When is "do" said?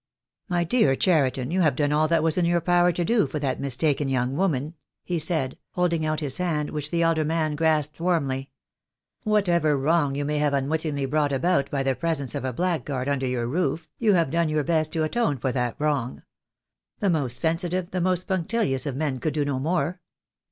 3.05-3.27, 19.35-19.45